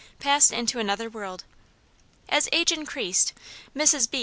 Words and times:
passed 0.17 0.51
into 0.51 0.79
another 0.79 1.11
world. 1.11 1.43
As 2.27 2.49
age 2.51 2.71
increased, 2.71 3.33
Mrs. 3.77 4.09
B. 4.09 4.19